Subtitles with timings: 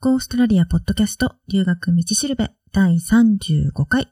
[0.00, 4.06] ゴーストラリアポッドキャスト留学道しるべ第35回。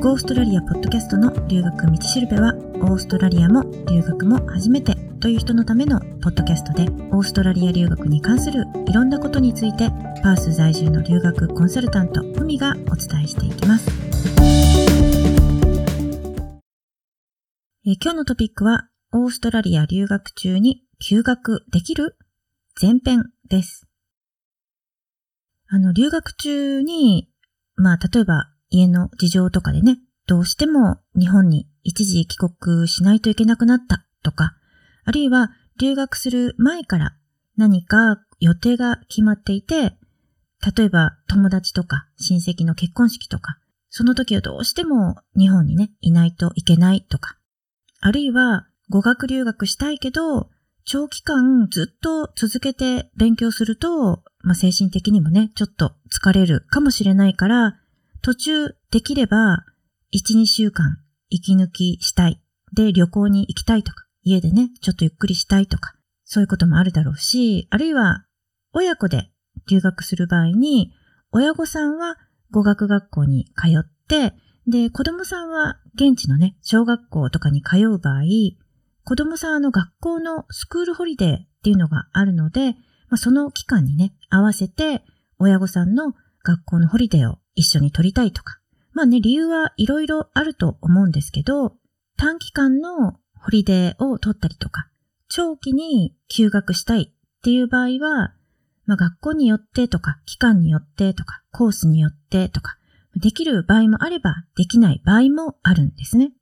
[0.00, 9.90] ゴーストラリアポッドキャストの留学道しるべは、オーストラリアも留学も初めてという人のためのポッドキャストで、オーストラリア留学に関するいろんなことについて、
[10.22, 13.90] パース在住の留学コンサルタント、ふみがお伝えしていきます。
[17.86, 22.16] え今日のトピックは、オーストラリア留学中に休学できる
[22.80, 23.87] 前編です。
[25.68, 27.30] あの、留学中に、
[27.76, 34.54] まあ、例えば家の事情とかでね、どうしても日本に一時帰国しないといけなくなったとか、
[35.04, 37.16] あるいは留学する前から
[37.56, 39.96] 何か予定が決まっていて、
[40.76, 43.58] 例えば友達とか親戚の結婚式とか、
[43.90, 47.38] その時はどうしても日本にね、いないといけないとか、
[48.00, 50.50] あるいは語学留学したいけど、
[50.84, 57.76] 長期間ずっと続けて勉強すると、まあ、精神的にもね、ちょっと疲れるかもしれないから、
[58.22, 59.66] 途中できれば、
[60.14, 60.96] 1、2週間
[61.28, 62.40] 息抜きしたい。
[62.74, 65.92] で、旅行に行きたいとか、家でね、ちょっとゆっくりしたいとか、
[66.24, 68.24] そういうこともあるだろうし、あるいは、
[68.72, 69.30] 親子で
[69.68, 70.92] 留学する場合に、
[71.30, 72.16] 親御さんは
[72.50, 74.32] 語学学校に通って、
[74.66, 78.22] で、子供さんは現地のね、小学校とかに通う場合、
[79.04, 82.76] 子供さんの学校のスクールホリデーっていうのがあるので、
[83.08, 85.02] まあ、その期間にね、合わせて
[85.38, 86.14] 親御さんの
[86.44, 88.58] 学校のホリデーを一緒に取りたいとか。
[88.92, 91.76] まあね、理由はいろいろあると思うんですけど、
[92.16, 94.88] 短期間のホリデーを取ったりとか、
[95.28, 98.34] 長期に休学したいっていう場合は、
[98.86, 102.76] まあ学校によってとか、期間によってとか、コースによってとか、
[103.14, 106.32] できる場合もあれば、できない場合もあるんですね。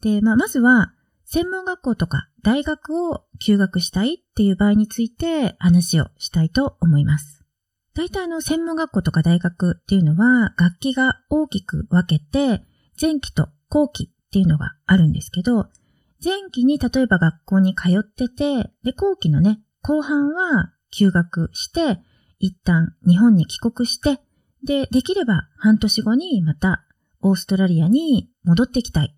[0.00, 0.92] で、まあまずは、
[1.24, 7.44] 専門学校とか大学を休学したいっていう場合について話をしたいと思います。
[7.96, 12.62] 大体あの専門学校とか大学っていうのは楽器が大きく分けて
[13.00, 15.66] 前期と後期っていうのがあるんですけど、
[16.24, 21.98] 前期に例えば学校に通ってて、で、後期のね、後半は休学して、
[22.38, 24.20] 一旦日本に帰国して、
[24.62, 26.84] で、できれば半年後にまた
[27.22, 29.16] オーストラリアに戻ってきたい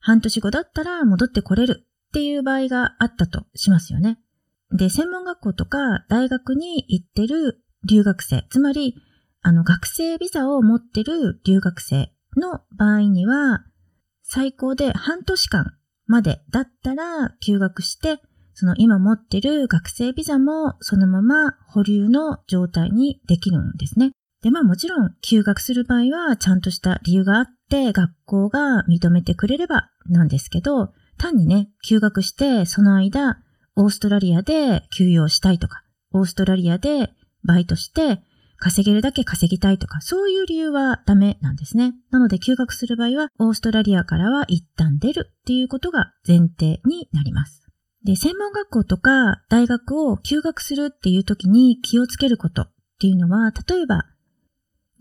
[0.00, 4.18] 半年後だったら戻ってこれるっていう場合があったとしますよね。
[4.72, 8.94] で、専門学校とか大学に行ってる留学生、つまり、
[9.42, 13.64] あの、学生ビザを持ってる留学生の場合には、
[14.22, 15.74] 最高で半年間
[16.06, 18.20] までだったら休学して、
[18.54, 24.12] その今持ってる学生ビザもそのまま保留の状態にできるんですね。
[24.42, 33.38] で、まあもちろん休学する場合はちゃんとした理由があって学校が認めてくれればなんですけど、単にね、休学してその間
[33.76, 37.10] オーストラリアで休養したいとか、オーストラリアで
[37.44, 38.22] バイトして
[38.56, 41.94] 稼げるだけ稼ぎたいとか、そういう理由はダメなんですね。
[42.10, 47.62] なので休学する場合は、オーストラリアからは一旦出るっていうことが前提になります。
[48.04, 54.06] で、専門学校とか大学を休学するっていう時に気をつけることっていうのは、例えば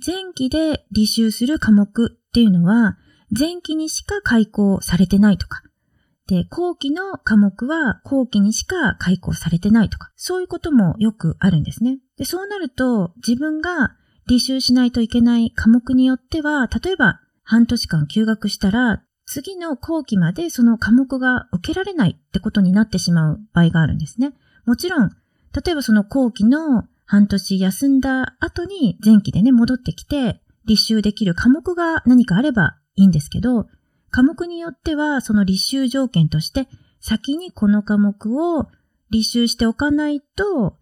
[0.06, 2.98] 前期で履修する科目っていうのは、
[3.38, 5.62] 前期にしか開講されてないとか、
[6.32, 12.00] で、後期の科目は後期にしか開講されてないとか、そういうこともよくあるんですね。
[12.18, 13.98] で、そうなると、自分が
[14.30, 24.32] 履修しないといけない科目によっては、例えば半年間休学したら、次の後期までその科目が受けられないってことになってしまう場合があるんですね。
[24.66, 25.10] もちろん、
[25.54, 33.68] 例えばその後期の半年休んだ後に前期でね、戻ってきて、立修できる科目が何かあればいいんですけど、
[34.12, 36.68] 科目によってはその立修条件として、
[37.00, 38.68] 先にこの科目を
[39.10, 40.78] 立修しておかないと、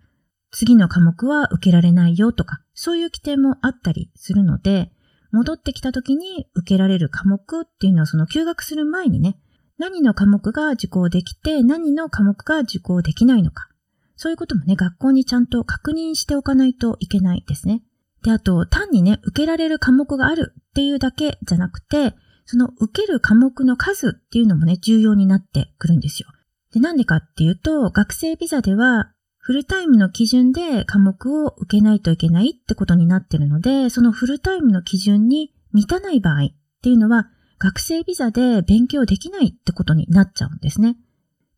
[0.51, 4.91] 次の科目は受けられないよとか、そういう規定もあったりするので、
[5.31, 9.39] 戻ってきた時に受けられる科目っていうのはその休学する前にね、
[9.77, 13.69] 何の科目が受講できて、何の科目が受講できないのか。
[14.15, 17.83] そういうこともね、学校にちゃんと確認しておかないといけないですね。
[18.23, 22.15] で、あと、単にね、受けられる科目があるっていうだけじゃなくて、
[22.51, 26.29] その受ける科目の数っていうのもね、重要になってくるんですよ。
[26.73, 36.47] で、なんでかっていうと、学生ビザでは、フルタイムの基準で科目を受けないといけないってことになってるので、そのフルタイムの基準に満たない場合っ
[36.81, 37.27] ていうのは、
[37.59, 40.97] 学生ビザで勉強できないってことになっちゃうんですね。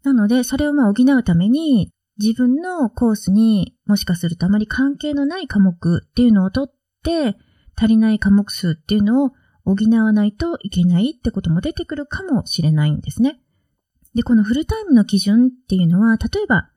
[0.03, 1.89] なので、それをまあ補うために、
[2.19, 7.37] 自分のコースにもしかするとあまり関係のない科目っていうのを取って、
[7.77, 9.31] 足りない科目数っていうのを
[9.65, 13.39] 補わないといけないってことも出てくるかもしれないんですね。
[14.15, 16.69] で、このフルタイムの基準っていうのは、例えば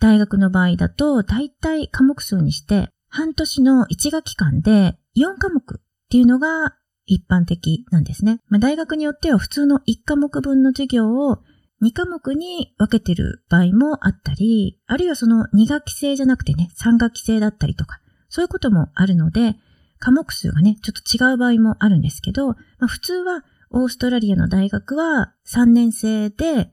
[0.00, 6.76] 大学の場合だと、大体科目数にして、半年の1学期間で4科目っていうのが
[7.06, 8.40] 一般的なんですね。
[8.48, 11.38] まあ、大学によっては普通の1科目分の授業を
[11.82, 19.56] 2科目に分けてる場合もあったり、あるいはその2学期制じゃなくてね、3学期制だったりとか、そういうこともあるので、
[19.98, 26.70] 科目数がね、ちょっと違う場合もあるんですけど、まあ、普通はオーストラリアの大学は3年生で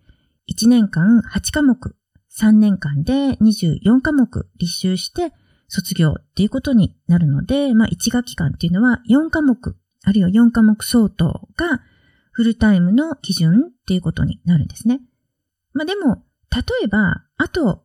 [0.49, 1.95] 1年間8科目、
[2.37, 5.33] 3年間で24科目履修して
[5.67, 11.81] 卒業っていうことになるので、まあ1学期間っていうのは4科目、あるいは4科目相当が
[12.31, 15.01] フルタイムの基準っていうことになるんですね。
[15.73, 17.83] まあでも、例えば、あと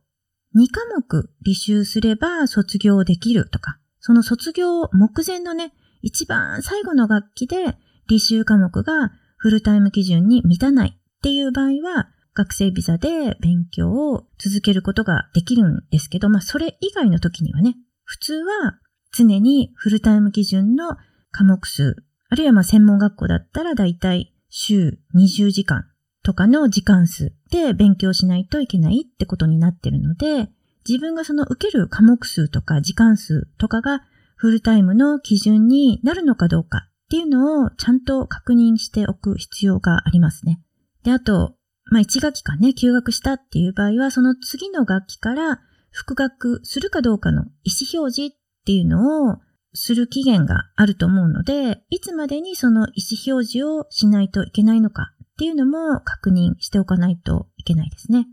[0.55, 7.77] 2科目履修すれば卒業できるとか、その卒業目前のね、一番最後の学期で
[8.09, 18.79] 履修科目がフルタイム基準に満たないっていう場合は、学生ビザで勉強を続けることができるんですけど、まあそれ以外の時にはね、普通は
[19.13, 20.95] 常にフルタイム基準の
[21.31, 21.97] 科目数、
[22.29, 25.85] あるいはまあ専門学校だったらだいたい週20時間
[26.23, 30.49] とかの時間数で勉強しないといけないってことになってるので、
[30.87, 34.01] 自分がその受ける科目数とか時間数とかが
[34.35, 40.61] フルタイムの基準になるのかどうかっていうのをちゃんと確認しておく必要がありますね。
[41.03, 41.55] で、あと、
[41.85, 45.59] まあ、1学期間ね、休学したっていう場合は、その次の学期から
[45.91, 49.37] 復学するかどうかの意思表示っていうのを
[49.73, 58.27] する期限があると思うので、いつまでにその意思表示をしないといけないのかっていうのも確認しておかないといけないですね。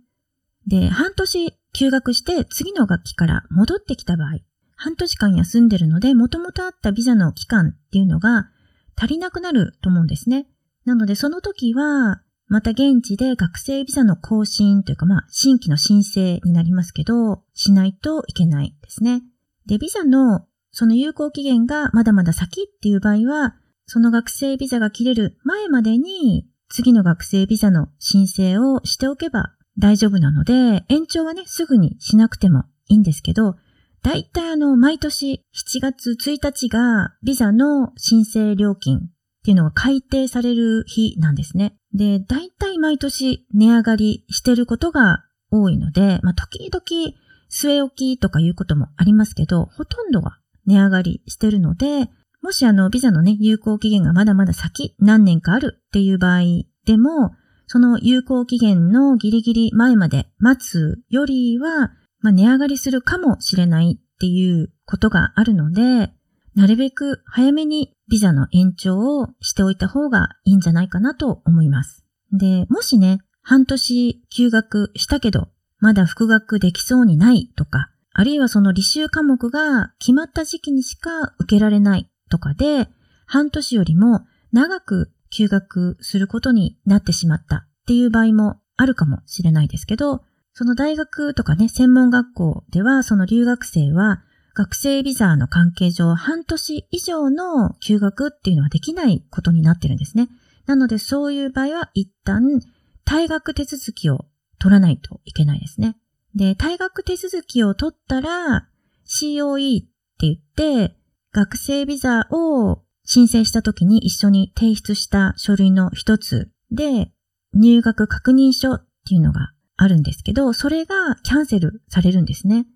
[0.67, 4.39] で、半年休学して次の学期から戻ってきた場合、
[4.75, 8.49] 半年間休んでるので、もともとあったビザの期間っていうのが
[8.97, 10.49] 足りなくなると思うんですね。
[10.85, 19.23] なので、その時は、また現地で学生ビザの更新というか、まあ、新規の申請になりますけど、しないといけないですね。
[19.67, 23.55] で、ビザのその有効期限がまだまだ先っていう場合は、
[23.87, 33.57] その学生ビザが切れる前までに、次の学生ビザの申請をしておけば大丈夫なので、延長はね、すぐにしなくてもいいんですけど、
[34.03, 39.01] だいたいあの、毎年7月1日がビザの申請料金っ
[39.45, 41.77] ていうのが改定される日なんですね。
[41.95, 47.15] で、大体毎年値上がりしてることが多いので、まあ、時々
[47.51, 52.11] 据え置きとかいうこともありますけど、ほとんどが値上がりしてるので、
[52.43, 56.41] もしあの、ビザのね、有効期限がまだまだ先、何年かあるっていう場合
[56.85, 57.33] でも、
[57.69, 66.11] その有効期限のギリギリ前まで待つよりは、まあ、値上がりするかもしれないっていうことがあるので、
[66.55, 72.05] なるべく早めにビザの延長をしておいた方がいいんじゃないかなと思います。
[72.33, 75.49] で、もしね、半年休学したけど、
[75.79, 82.89] まだ復学できそうにないとか、あるいはその履修科目が決まった時期にしか受けられないとかで、
[83.27, 84.23] 半年よりも
[84.53, 90.23] 長く休学することになってしまったっていう場合もあるかもしれないですけど、
[90.53, 94.23] その大学とかね、専門学校ではその留学生は
[94.55, 100.29] 学生ビザの関係上半年以上の休学っていうのはできないことになってるんですね。
[100.67, 102.61] なのでそういう場合は一旦
[103.07, 104.27] 退学手続きを
[104.59, 105.97] 取らないといけないですね。
[106.35, 108.69] で、退学手続きを取ったら
[109.07, 109.91] COE って
[110.23, 110.97] 言って
[111.33, 117.11] 学生ビザを申請した時に一緒に提出した書類の一つで
[117.55, 122.67] 入学確認書っていうのがあるんですけど、それがキャンセルされるんですね。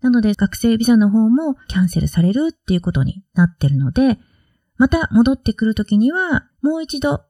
[0.00, 4.18] なので学生ビザの方もキャンセルされるっていうことになってるので、
[4.78, 7.20] また戻ってくるときにはもう一度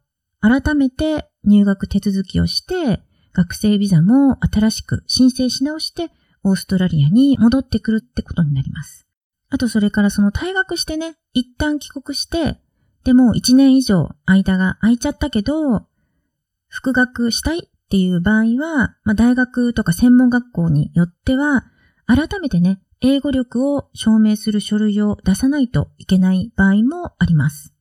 [0.40, 6.12] 改めて入学手続きをして学生ビザも新しく申請し直して
[6.44, 9.03] オーストラリアに戻ってくるってことになります。
[9.54, 12.61] あとそれからその退学してね、一旦帰国して、
[13.04, 15.87] でも1年以上間が空いちゃったけど、
[16.66, 21.66] 復学したいっていう場合は、まあ、大学とか専門学校によっては、
[22.06, 27.73] 改めてね、英語力を証明する書類を出さないといけない場合もあります。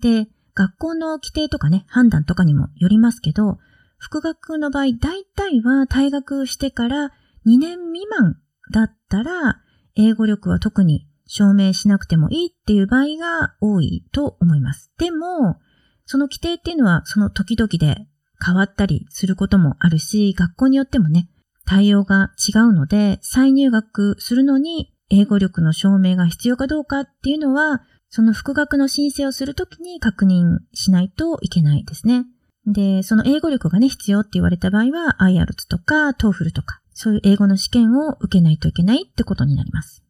[0.00, 3.58] で、学校の規定とかね、判断とかにもよりますけど、
[3.98, 7.12] 復学の場合、大体は退学してから
[7.46, 8.38] 2年未満
[8.72, 9.60] だったら、
[9.96, 14.90] 英語力は特に証明しなくてもいいっていう場合が多いと思います。
[14.98, 15.60] でも、
[16.04, 18.08] その規定っていうのはその時々で
[18.44, 21.30] 変わったりすることもあるし、学校によってもね、
[21.64, 32.24] 対応が違うので、再入学するのに英語力の証明が必要かどうかっていうのは、その復学の申請をするときに確認しないといけないですね。
[32.66, 40.04] で、その英語力がね、必要って言われた場合は、IELTS とか TOEFL とかそういう英語の試験を受けないといけないってことになります。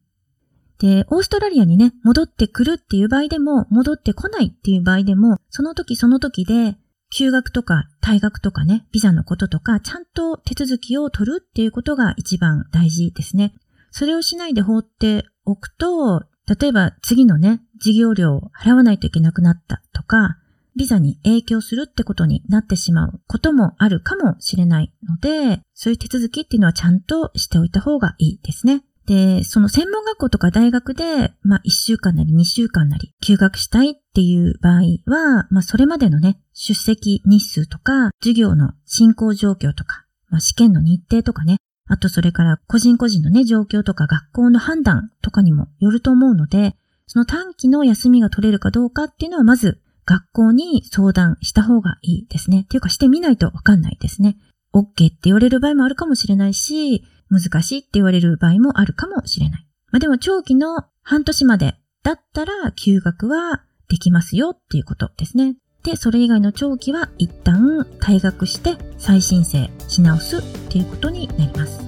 [0.81, 6.75] で、オーストラリアにね、戻ってくるっていう場合でも、戻ってこないっていう場合でも、その時その時で、
[7.11, 13.53] 休学とか退学とかね、ビザのこととか、ちゃんと手続きを取るっていうことが一番大事ですね。
[13.91, 16.23] それをしないで放っておくと、
[16.59, 20.37] 例えば次のね、事業料を払わないといけなくなったとか、
[20.75, 28.83] ビザに影響するってことになってしまうこともあるかもしれないので、そういう手続きっていうのはちゃんとしておいた方がいいですね。
[29.11, 41.57] で、その専門学校とか大学で、まあ1週間なり2週間なり休学したいっていう場合は、まあそれまでのね、出席日数とか、授業の進行状況とか、まあ試験の日程とかね、
[41.89, 52.61] あとそれから個人個人のね、状況とか学校の判断とかにもよると思うので、その短期の休みが取れるかどうかっていうのはまず学校に相談した方がいいですね。
[52.61, 54.37] っていうかしてみないとわかんないですね。
[54.73, 59.67] OK って言われる場合もあるかもしれないし、難しいって言われる場合もあるかもしれない。
[59.91, 65.55] まあ、でも長期の半年までだったら休学はできますよっていうことですね。
[65.83, 71.79] で、それ以外の長期は一旦退学して再申請し直すっていうことになります。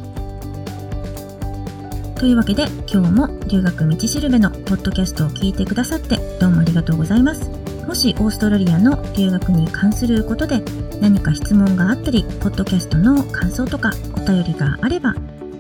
[2.16, 7.50] というわけで今日も留学道しるべのポッドキャストを聞いてくださってどうもありがとうございます。
[7.86, 10.64] もしオーストラリアの留学に関することで
[11.02, 15.14] 何か質問があったり、ポッドキャストの感想とかお便りがあれば、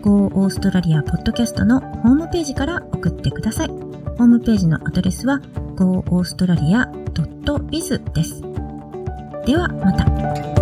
[0.03, 3.69] Go オーストラリアポッドキャストのホームページから送ってください。
[3.69, 5.39] ホームページのアドレスは
[5.77, 8.41] goaustralia.biz です。
[9.45, 10.52] ではまた。